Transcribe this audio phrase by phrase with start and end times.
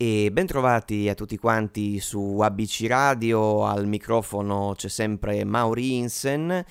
[0.00, 6.64] E bentrovati a tutti quanti su ABC Radio, al microfono c'è sempre Mauri Insen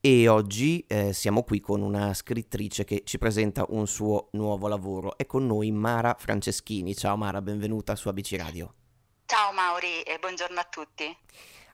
[0.00, 5.18] e oggi eh, siamo qui con una scrittrice che ci presenta un suo nuovo lavoro.
[5.18, 6.96] È con noi Mara Franceschini.
[6.96, 8.72] Ciao Mara, benvenuta su ABC Radio.
[9.26, 11.14] Ciao Mauri e buongiorno a tutti.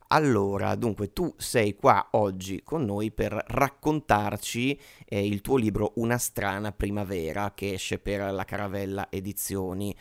[0.08, 6.18] Allora, dunque, tu sei qua oggi con noi per raccontarci eh, il tuo libro Una
[6.18, 9.94] strana primavera che esce per la Caravella Edizioni.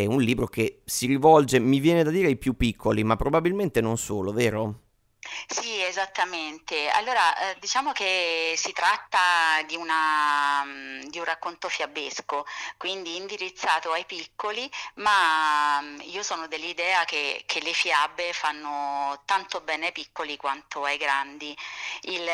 [0.00, 3.82] È un libro che si rivolge, mi viene da dire, ai più piccoli, ma probabilmente
[3.82, 4.89] non solo, vero?
[5.46, 6.88] Sì, esattamente.
[6.88, 12.46] Allora, eh, diciamo che si tratta di, una, mm, di un racconto fiabesco,
[12.78, 19.60] quindi indirizzato ai piccoli, ma mm, io sono dell'idea che, che le fiabe fanno tanto
[19.60, 21.54] bene ai piccoli quanto ai grandi.
[22.02, 22.24] Il,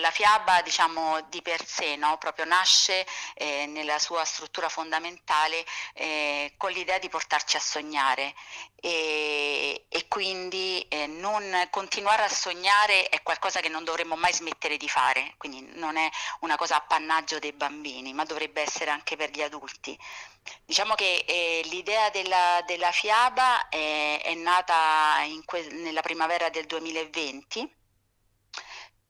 [0.00, 2.18] la fiaba, diciamo, di per sé, no?
[2.18, 5.64] proprio nasce eh, nella sua struttura fondamentale
[5.94, 8.34] eh, con l'idea di portarci a sognare
[8.76, 14.76] e, e quindi eh, non continuare a sognare è qualcosa che non dovremmo mai smettere
[14.76, 16.08] di fare, quindi non è
[16.40, 19.98] una cosa appannaggio dei bambini, ma dovrebbe essere anche per gli adulti.
[20.64, 27.78] Diciamo che eh, l'idea della, della fiaba è, è nata que- nella primavera del 2020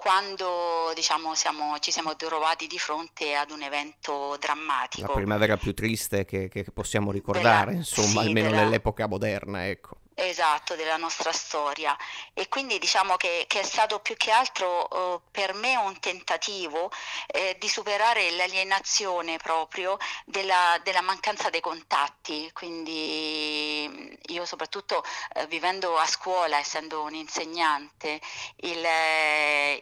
[0.00, 5.08] quando diciamo, siamo, ci siamo trovati di fronte ad un evento drammatico.
[5.08, 8.62] La primavera più triste che, che possiamo ricordare, della, insomma, sì, almeno della...
[8.62, 9.99] nell'epoca moderna, ecco.
[10.22, 11.96] Esatto, della nostra storia.
[12.34, 16.92] E quindi diciamo che, che è stato più che altro uh, per me un tentativo
[17.26, 25.96] eh, di superare l'alienazione proprio della, della, mancanza dei contatti, quindi io soprattutto eh, vivendo
[25.96, 28.20] a scuola, essendo un insegnante,
[28.56, 28.86] il,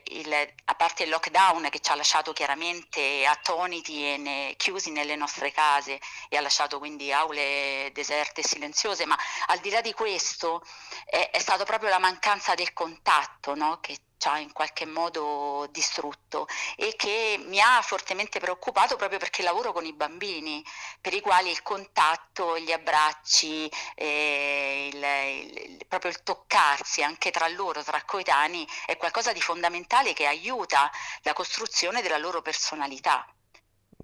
[0.05, 5.17] il, a parte il lockdown che ci ha lasciato chiaramente attoniti e ne, chiusi nelle
[5.17, 9.93] nostre case e ha lasciato quindi aule deserte e silenziose, ma al di là di
[9.93, 10.63] questo questo
[11.07, 13.79] è, è stato proprio la mancanza del contatto no?
[13.81, 16.47] che ci ha in qualche modo distrutto
[16.77, 20.63] e che mi ha fortemente preoccupato proprio perché lavoro con i bambini,
[21.01, 27.49] per i quali il contatto, gli abbracci, eh, il, il, proprio il toccarsi anche tra
[27.49, 30.91] loro, tra coetanei, è qualcosa di fondamentale che aiuta
[31.23, 33.25] la costruzione della loro personalità.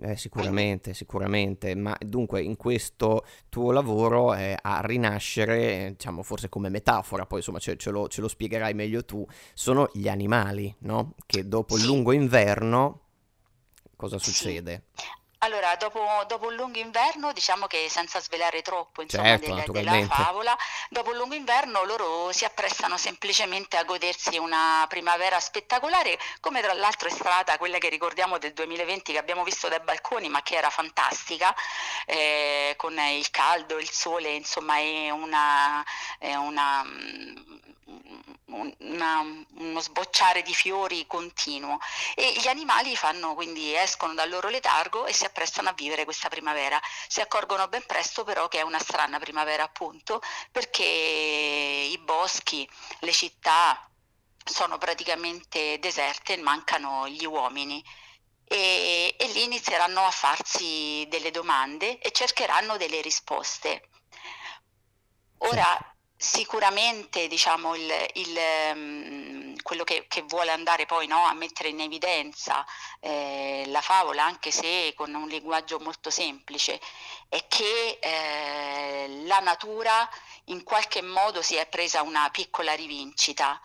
[0.06, 6.68] Eh, sicuramente, sicuramente, ma dunque in questo tuo lavoro eh, a rinascere, diciamo forse come
[6.68, 11.14] metafora, poi insomma ce, ce, lo, ce lo, spiegherai meglio tu, sono gli animali, no?
[11.24, 13.00] Che dopo il lungo inverno
[13.96, 14.88] cosa succede?
[14.92, 15.23] Sì.
[15.44, 20.06] Allora, dopo, dopo, un lungo inverno, diciamo che senza svelare troppo insomma, certo, del, della
[20.06, 20.56] favola,
[20.88, 26.72] dopo un lungo inverno loro si apprestano semplicemente a godersi una primavera spettacolare, come tra
[26.72, 30.54] l'altro è stata quella che ricordiamo del 2020 che abbiamo visto dai balconi, ma che
[30.54, 31.54] era fantastica,
[32.06, 35.84] eh, con il caldo, il sole, insomma è una,
[36.18, 36.82] è una
[38.78, 41.78] una, uno sbocciare di fiori continuo
[42.14, 46.28] e gli animali fanno quindi escono dal loro letargo e si apprestano a vivere questa
[46.28, 46.80] primavera.
[47.08, 50.20] Si accorgono ben presto però che è una strana primavera appunto
[50.50, 52.68] perché i boschi,
[53.00, 53.88] le città
[54.44, 57.82] sono praticamente deserte, mancano gli uomini.
[58.46, 63.88] E, e lì inizieranno a farsi delle domande e cercheranno delle risposte.
[65.38, 65.93] Ora,
[66.26, 68.38] Sicuramente diciamo, il, il,
[68.72, 72.64] um, quello che, che, vuole andare poi no, a mettere in evidenza
[72.98, 76.80] eh, la favola, anche se con un linguaggio molto semplice,
[77.28, 80.08] è che eh, la natura
[80.44, 83.60] in qualche modo si è presa una piccola rivincita.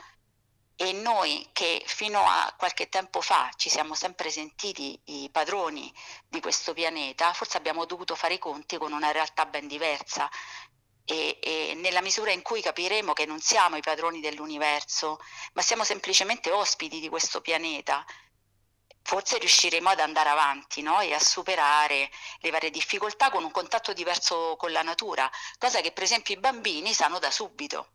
[0.76, 5.92] E noi che fino a qualche tempo fa ci siamo sempre sentiti i padroni
[6.28, 10.30] di questo pianeta, forse abbiamo dovuto fare i conti con una realtà ben diversa.
[11.06, 11.40] E,
[11.80, 15.20] nella misura in cui capiremo che non siamo i padroni dell'universo,
[15.54, 18.06] ma siamo semplicemente ospiti di questo pianeta,
[19.02, 21.00] forse riusciremo ad andare avanti no?
[21.00, 25.92] e a superare le varie difficoltà con un contatto diverso con la natura, cosa che
[25.92, 27.94] per esempio i bambini sanno da subito.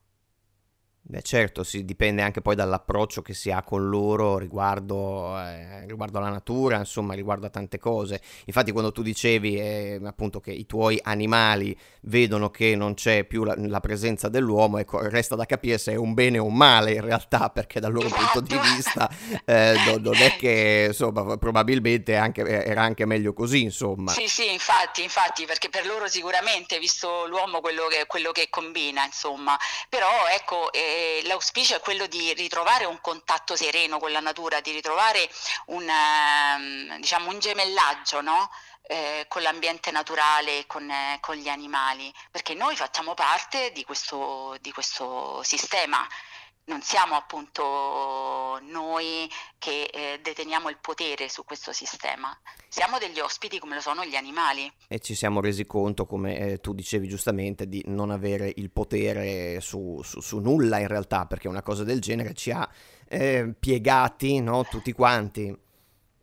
[1.15, 6.19] Beh, certo, si dipende anche poi dall'approccio che si ha con loro riguardo, eh, riguardo
[6.19, 8.21] alla natura, insomma, riguardo a tante cose.
[8.47, 13.45] Infatti, quando tu dicevi eh, appunto che i tuoi animali vedono che non c'è più
[13.45, 16.95] la, la, presenza dell'uomo, ecco, resta da capire se è un bene o un male
[16.95, 19.09] in realtà, perché dal loro punto di vista
[19.45, 24.11] eh, non, non è che, insomma, probabilmente anche, era anche meglio così, insomma.
[24.11, 29.05] Sì, sì, infatti, infatti, perché per loro sicuramente, visto l'uomo quello che, quello che combina,
[29.05, 29.57] insomma,
[29.89, 34.73] però ecco eh, l'auspicio è quello di ritrovare un contatto sereno con la natura, di
[34.73, 35.29] ritrovare
[35.67, 38.51] un, ehm, diciamo, un gemellaggio no?
[38.87, 44.57] eh, con l'ambiente naturale con, eh, con, gli animali, perché noi facciamo parte di questo,
[44.61, 46.07] di questo sistema
[46.67, 49.29] non siamo appunto noi
[49.59, 52.37] che eh, deteniamo il potere su questo sistema,
[52.69, 54.71] siamo degli ospiti come lo sono gli animali.
[54.89, 59.61] E ci siamo resi conto, come eh, tu dicevi giustamente, di non avere il potere
[59.61, 62.69] su, su, su, nulla in realtà, perché una cosa del genere ci ha
[63.09, 65.64] eh, piegati no, tutti quanti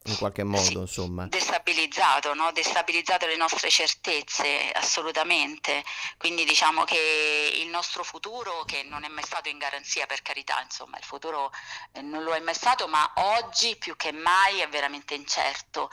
[0.05, 1.27] in qualche modo, sì, insomma.
[1.27, 2.51] Destabilizzato, no?
[2.51, 5.83] destabilizzato le nostre certezze, assolutamente.
[6.17, 10.59] Quindi diciamo che il nostro futuro, che non è mai stato in garanzia per carità,
[10.61, 11.51] insomma, il futuro
[11.91, 15.89] eh, non lo è mai stato, ma oggi più che mai è veramente incerto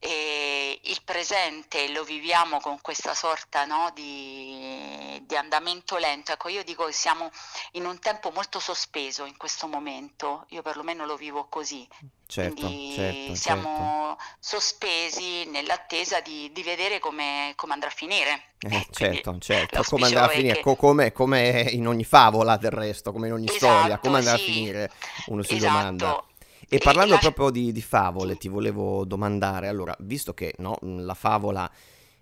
[0.00, 6.32] e il presente lo viviamo con questa sorta no, di, di, andamento lento.
[6.32, 7.30] Ecco, io dico che siamo
[7.72, 11.86] in un tempo molto sospeso in questo momento, io perlomeno lo vivo così.
[12.26, 14.22] Certo, Quindi certo, siamo certo.
[14.38, 18.42] sospesi nell'attesa di, di vedere come, come, andrà a finire.
[18.58, 20.76] Eh, certo, certo, come andrà a finire, che...
[20.76, 24.42] come, come, in ogni favola del resto, come in ogni esatto, storia, come andrà sì,
[24.42, 24.90] a finire,
[25.26, 25.72] uno si esatto.
[25.72, 26.24] domanda.
[26.68, 27.20] E parlando la...
[27.20, 31.70] proprio di, di, favole, ti volevo domandare, allora, visto che no, la favola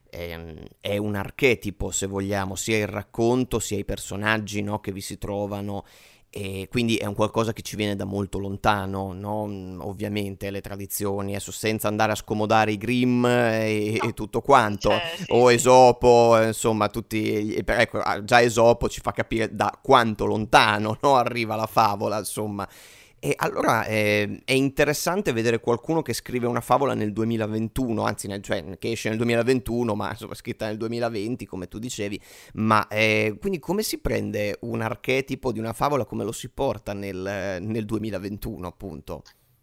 [0.08, 0.38] è,
[0.80, 5.18] è, un archetipo, se vogliamo, sia il racconto, sia i personaggi no, che vi si
[5.18, 5.84] trovano,
[6.28, 9.42] e quindi è un qualcosa che ci viene da molto lontano, no?
[9.86, 14.08] ovviamente, le tradizioni, adesso senza andare a scomodare i Grimm e, no.
[14.08, 19.54] e tutto quanto, cioè, sì, o Esopo, insomma, tutti, ecco, già Esopo ci fa capire
[19.54, 22.68] da quanto lontano arriva la favola, insomma.
[23.18, 28.42] E allora eh, è interessante vedere qualcuno che scrive una favola nel 2021, anzi, nel,
[28.42, 32.20] cioè che esce nel 2021, ma insomma scritta nel 2020, come tu dicevi.
[32.54, 36.92] Ma eh, quindi come si prende un archetipo di una favola, come lo si porta
[36.92, 39.22] nel, nel 2021, appunto?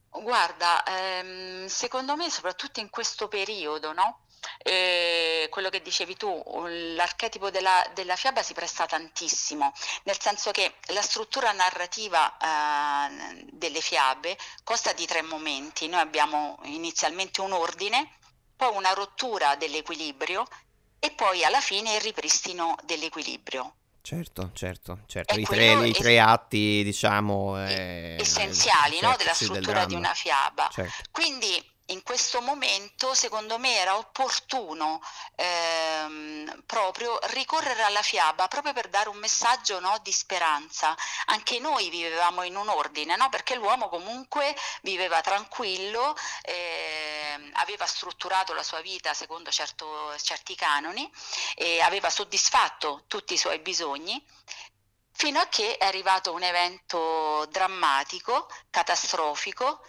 [0.09, 4.19] Guarda, ehm, secondo me, soprattutto in questo periodo, no?
[4.59, 6.43] Eh, quello che dicevi tu,
[6.95, 9.73] l'archetipo della, della, fiaba si presta tantissimo,
[10.03, 15.87] nel senso che la struttura narrativa eh, delle fiabe consta di tre momenti.
[15.87, 18.17] Noi abbiamo inizialmente un ordine,
[18.55, 20.45] poi una rottura dell'equilibrio
[20.99, 23.75] e poi alla fine il ripristino dell'equilibrio.
[24.01, 25.39] Certo, certo, certo.
[25.39, 29.15] I tre, I tre, atti, diciamo, eh, essenziali no?
[29.17, 30.69] della struttura di una fiaba.
[30.69, 31.03] Certo.
[31.09, 35.01] Quindi in questo momento secondo me era opportuno
[35.35, 40.95] ehm, proprio ricorrere alla fiaba proprio per dare un messaggio no, di speranza.
[41.25, 43.29] Anche noi vivevamo in un ordine, no?
[43.29, 51.11] perché l'uomo comunque viveva tranquillo, eh, aveva strutturato la sua vita secondo certo, certi canoni
[51.55, 54.23] e aveva soddisfatto tutti i suoi bisogni
[55.15, 59.81] fino a che è arrivato un evento drammatico, catastrofico,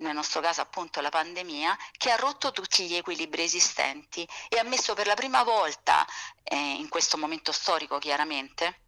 [0.00, 4.64] nel nostro caso appunto la pandemia, che ha rotto tutti gli equilibri esistenti e ha
[4.64, 6.06] messo per la prima volta,
[6.42, 8.80] eh, in questo momento storico chiaramente,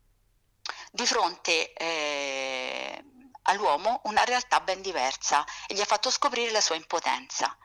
[0.90, 3.04] di fronte eh,
[3.42, 7.56] all'uomo una realtà ben diversa e gli ha fatto scoprire la sua impotenza.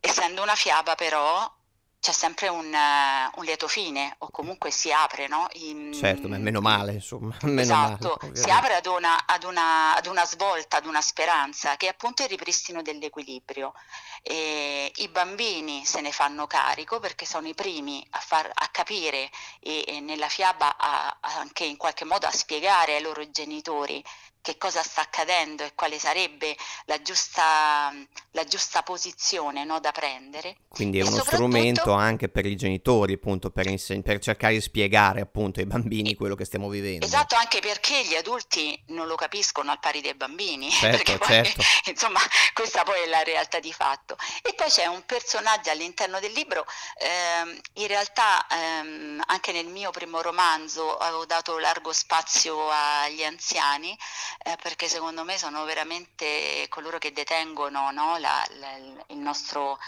[0.00, 1.50] Essendo una fiaba però,
[2.04, 5.46] c'è sempre un, uh, un, lieto fine o comunque si apre, no?
[5.54, 5.90] In...
[5.94, 7.34] Certo, ma meno male, insomma.
[7.44, 11.78] Meno esatto, male, si apre ad una, ad, una, ad una, svolta, ad una speranza
[11.78, 13.72] che è appunto il ripristino dell'equilibrio.
[14.20, 19.30] E I bambini se ne fanno carico perché sono i primi a, far, a capire
[19.60, 24.04] e, e nella fiaba a, anche in qualche modo a spiegare ai loro genitori
[24.44, 27.90] che cosa sta accadendo e quale sarebbe la giusta,
[28.32, 30.56] la giusta posizione no, da prendere.
[30.68, 34.60] Quindi è e uno strumento anche per i genitori, appunto, per, inseg- per, cercare di
[34.60, 37.06] spiegare appunto ai bambini quello che stiamo vivendo.
[37.06, 40.70] Esatto, anche perché gli adulti non lo capiscono al pari dei bambini.
[40.84, 41.62] Certo, poi, certo.
[41.88, 42.20] Insomma,
[42.52, 44.18] questa poi è la realtà di fatto.
[44.42, 46.66] E poi c'è un personaggio all'interno del libro,
[46.98, 53.96] ehm, in realtà ehm, anche nel mio primo romanzo avevo dato largo spazio agli anziani,
[54.42, 58.76] eh, perché secondo me sono veramente coloro che detengono no, la, la,
[59.08, 59.78] il nostro,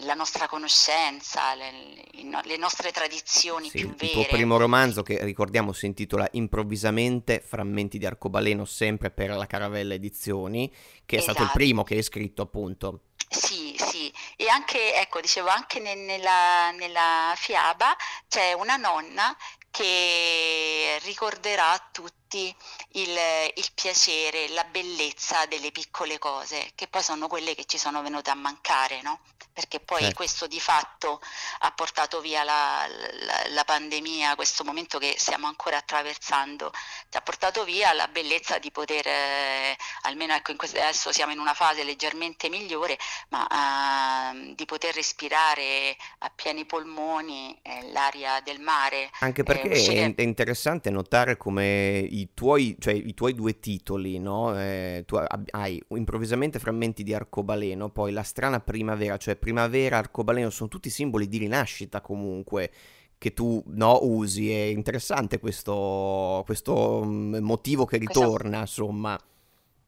[0.00, 2.04] la nostra conoscenza, le,
[2.44, 4.06] le nostre tradizioni sì, più vere.
[4.06, 9.46] Il tuo primo romanzo, che ricordiamo si intitola Improvvisamente Frammenti di Arcobaleno, sempre per la
[9.46, 10.72] Caravella Edizioni,
[11.04, 11.32] che è esatto.
[11.32, 13.02] stato il primo che hai scritto appunto.
[13.28, 17.94] Sì, sì, e anche, ecco, dicevo, anche nella, nella fiaba
[18.28, 19.36] c'è una nonna
[19.70, 22.54] che ricorderà tutti tutti
[22.92, 23.10] il,
[23.56, 28.30] il, piacere, la bellezza delle piccole cose, che poi sono quelle che ci sono venute
[28.30, 29.18] a mancare, no?
[29.52, 30.16] Perché poi certo.
[30.16, 31.20] questo di fatto
[31.60, 36.70] ha portato via la, la, la, pandemia, questo momento che stiamo ancora attraversando,
[37.08, 41.38] ci ha portato via la bellezza di poter, eh, almeno ecco, questo, adesso siamo in
[41.38, 42.96] una fase leggermente migliore,
[43.30, 49.10] ma eh, di poter respirare a pieni polmoni eh, l'aria del mare.
[49.20, 54.58] Anche perché è, è interessante notare come i tuoi, cioè, i tuoi due titoli, no?
[54.58, 55.16] Eh, tu
[55.50, 61.26] hai improvvisamente frammenti di arcobaleno, poi la strana primavera, cioè primavera, arcobaleno, sono tutti simboli
[61.26, 62.70] di rinascita comunque
[63.18, 64.52] che tu no, usi.
[64.52, 68.82] È interessante questo, questo mm, motivo che ritorna, questo...
[68.82, 69.20] insomma.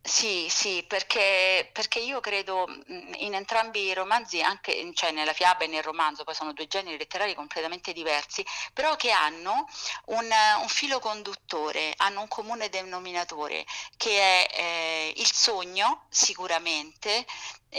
[0.04, 5.68] Sì, sì, perché, perché io credo in entrambi i romanzi, anche cioè nella fiaba e
[5.68, 8.44] nel romanzo, poi sono due generi letterari completamente diversi,
[8.74, 9.64] però che hanno
[10.06, 10.28] un,
[10.60, 13.64] un filo conduttore, hanno un comune denominatore,
[13.96, 14.18] che
[14.48, 17.24] è eh, il sogno sicuramente,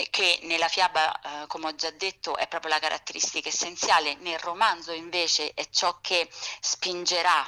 [0.09, 4.91] che nella fiaba, eh, come ho già detto, è proprio la caratteristica essenziale, nel romanzo
[4.93, 6.27] invece è ciò che
[6.61, 7.45] spingerà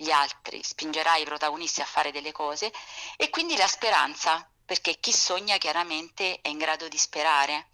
[0.00, 2.72] gli altri, spingerà i protagonisti a fare delle cose
[3.16, 7.66] e quindi la speranza, perché chi sogna chiaramente è in grado di sperare.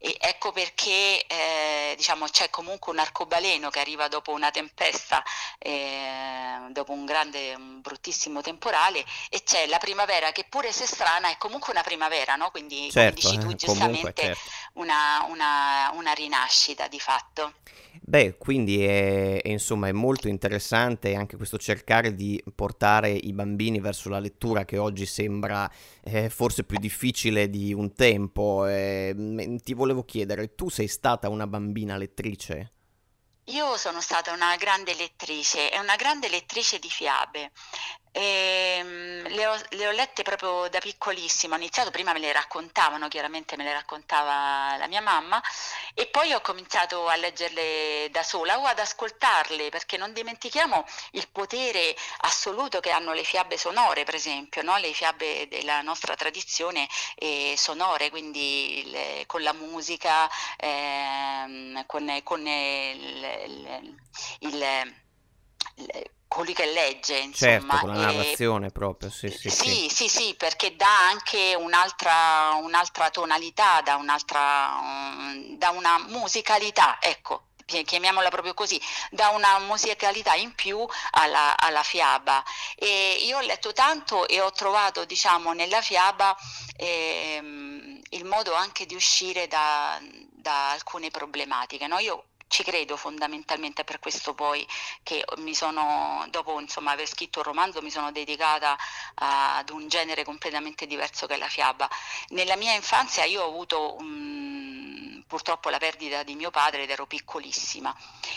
[0.00, 5.22] E ecco perché eh, diciamo, c'è comunque un arcobaleno che arriva dopo una tempesta,
[5.58, 11.30] eh, dopo un grande, un bruttissimo temporale, e c'è la primavera che pure se strana
[11.30, 12.50] è comunque una primavera, no?
[12.50, 14.50] quindi certo, come dici tu eh, giustamente comunque, certo.
[14.74, 17.54] Una, una, una rinascita di fatto.
[18.00, 23.80] Beh, quindi è, è, insomma è molto interessante anche questo cercare di portare i bambini
[23.80, 25.70] verso la lettura che oggi sembra
[26.04, 28.66] eh, forse più difficile di un tempo.
[28.66, 32.72] Eh, ti volevo chiedere, tu sei stata una bambina lettrice?
[33.48, 37.50] Io sono stata una grande lettrice e una grande lettrice di fiabe.
[38.12, 42.32] E, um, le, ho, le, ho, lette proprio da piccolissima, ho iniziato, prima me le
[42.32, 45.40] raccontavano, chiaramente me le raccontava la mia mamma
[45.94, 51.28] e poi ho cominciato a leggerle da sola o ad ascoltarle perché non dimentichiamo il
[51.28, 54.76] potere assoluto che hanno le fiabe sonore, per esempio, no?
[54.78, 62.46] le fiabe della nostra tradizione eh, sonore, quindi le, con la musica, eh, con, con
[62.46, 63.98] il, il,
[64.40, 65.06] il
[66.28, 67.50] colui che legge, insomma.
[67.50, 68.70] Certo, con la narrazione e...
[68.70, 70.34] proprio, sì sì, sì sì, sì, sì.
[70.36, 78.54] perché dà anche un'altra, un'altra tonalità, da un'altra, um, da una musicalità, ecco, chiamiamola proprio
[78.54, 78.80] così,
[79.10, 82.42] dà una musicalità in più alla, alla, fiaba.
[82.76, 86.36] E io ho letto tanto e ho trovato, diciamo, nella fiaba
[86.76, 89.98] ehm, il modo anche di uscire da,
[90.30, 91.86] da alcune problematiche.
[91.86, 91.98] No?
[91.98, 94.66] Io ci credo fondamentalmente per questo poi
[95.02, 98.76] che mi sono, dopo insomma, aver scritto un romanzo, mi sono dedicata
[99.14, 101.88] ad un genere completamente diverso che è la fiaba.
[102.28, 107.06] Nella mia infanzia io ho avuto um, purtroppo la perdita di mio padre ed ero
[107.06, 107.94] piccolissima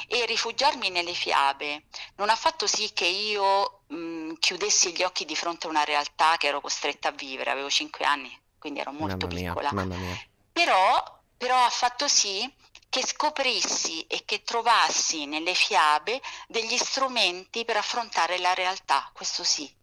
[0.07, 1.83] e rifugiarmi nelle fiabe
[2.15, 6.35] non ha fatto sì che io um, chiudessi gli occhi di fronte a una realtà
[6.37, 9.71] che ero costretta a vivere, avevo 5 anni, quindi ero molto mamma piccola.
[9.71, 12.59] Mia, però, però ha fatto sì
[12.91, 19.73] che scoprissi e che trovassi nelle fiabe degli strumenti per affrontare la realtà, questo sì.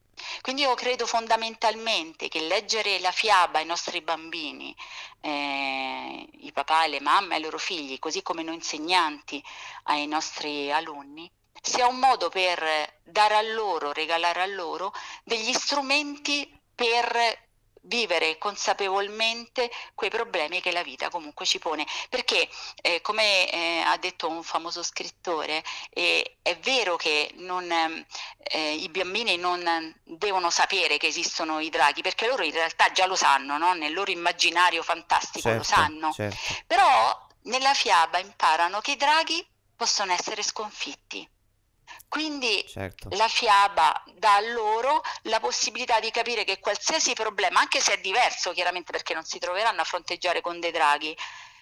[0.42, 4.76] Quindi io credo fondamentalmente che leggere la fiaba ai nostri bambini,
[5.22, 9.42] eh, i papà e le mamme ai loro figli, così come noi insegnanti
[9.84, 11.30] ai nostri alunni,
[11.62, 14.92] sia un modo per dare a loro, regalare a loro
[15.24, 17.47] degli strumenti per
[17.82, 21.86] vivere consapevolmente quei problemi che la vita comunque ci pone.
[22.08, 22.48] Perché,
[22.82, 28.88] eh, come eh, ha detto un famoso scrittore, eh, è vero che non, eh, i
[28.88, 33.58] bambini non devono sapere che esistono i draghi, perché loro in realtà già lo sanno,
[33.58, 33.74] no?
[33.74, 36.36] nel loro immaginario fantastico certo, lo sanno, certo.
[36.66, 41.28] però nella fiaba imparano che i draghi possono essere sconfitti
[42.08, 43.08] quindi certo.
[43.12, 48.52] la fiaba dà loro la possibilità di capire che qualsiasi problema, anche se è diverso
[48.52, 51.16] chiaramente perché non si troveranno a fronteggiare con dei draghi,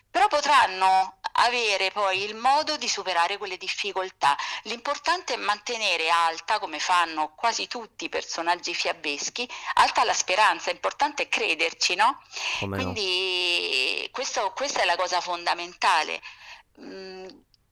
[0.08, 4.34] però potranno avere poi il modo di superare quelle difficoltà.
[4.62, 11.24] L'importante è mantenere alta, come fanno quasi tutti i personaggi fiabeschi, alta la speranza, l'importante
[11.24, 12.22] è crederci, no?
[12.60, 14.08] Come Quindi no?
[14.10, 16.22] Questo, questa è la cosa fondamentale.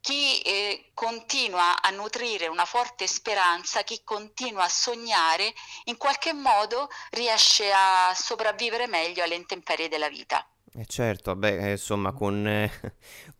[0.04, 5.50] Chi eh, continua a nutrire una forte speranza, chi continua a sognare,
[5.84, 10.46] in qualche modo riesce a sopravvivere meglio alle intemperie della vita.
[10.74, 12.70] Eh certo, beh, insomma, con, eh,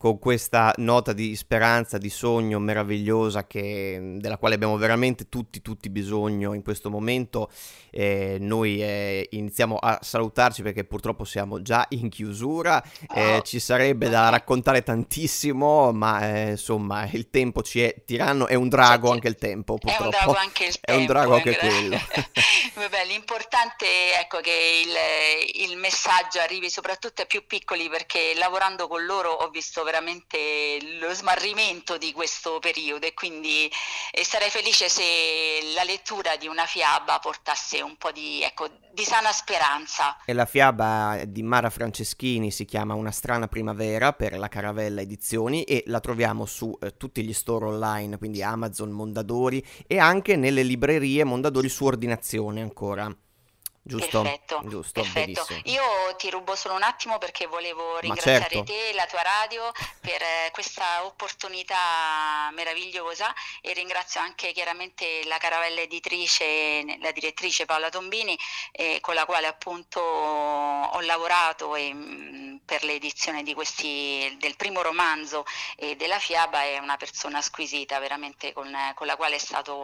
[0.05, 5.89] con questa nota di speranza, di sogno meravigliosa che, della quale abbiamo veramente tutti, tutti
[5.89, 7.51] bisogno in questo momento.
[7.91, 12.85] Eh, noi eh, iniziamo a salutarci perché purtroppo siamo già in chiusura,
[13.15, 13.41] eh, oh.
[13.41, 18.69] ci sarebbe da raccontare tantissimo, ma eh, insomma il tempo ci è tiranno, è un
[18.69, 20.03] drago anche il tempo purtroppo.
[20.03, 20.93] È un drago anche il tempo.
[20.93, 21.97] È un drago anche quello.
[22.75, 28.87] Vabbè, l'importante è ecco, che il, il messaggio arrivi soprattutto ai più piccoli perché lavorando
[28.87, 29.93] con loro ho visto veramente
[30.99, 33.71] lo smarrimento di questo periodo e quindi
[34.11, 35.03] eh, sarei felice se
[35.75, 40.17] la lettura di una fiaba portasse un po' di, ecco, di sana speranza.
[40.25, 45.65] E la fiaba di Mara Franceschini si chiama Una strana primavera per la Caravella Edizioni
[45.65, 50.63] e la troviamo su eh, tutti gli store online, quindi Amazon, Mondadori e anche nelle
[50.63, 53.15] librerie Mondadori su ordinazione ancora.
[53.87, 55.47] Giusto, perfetto, giusto, perfetto.
[55.65, 55.83] Io
[56.17, 58.63] ti rubo solo un attimo perché volevo ringraziare certo.
[58.63, 65.83] te, la tua radio, per eh, questa opportunità meravigliosa e ringrazio anche chiaramente la caravella
[65.83, 68.39] editrice, la direttrice Paola Tombini,
[68.73, 74.81] eh, con la quale appunto ho lavorato e, mh, per l'edizione di questi, del primo
[74.81, 75.45] romanzo
[75.77, 79.77] e della fiaba, è una persona squisita, veramente con, con la quale è stato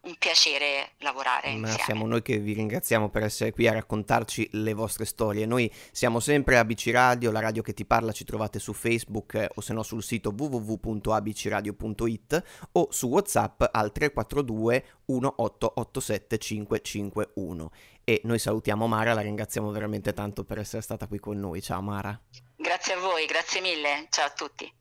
[0.00, 1.50] un piacere lavorare.
[1.50, 1.84] Ma insieme.
[1.84, 5.44] siamo noi che vi ringraziamo per essere essere qui a raccontarci le vostre storie.
[5.44, 9.50] Noi siamo sempre ABC Radio, la radio che ti parla ci trovate su Facebook eh,
[9.54, 17.70] o se no sul sito www.abcradio.it o su WhatsApp al 342 1887 551.
[18.04, 21.60] E noi salutiamo Mara, la ringraziamo veramente tanto per essere stata qui con noi.
[21.60, 22.18] Ciao Mara.
[22.56, 24.72] Grazie a voi, grazie mille, ciao a tutti.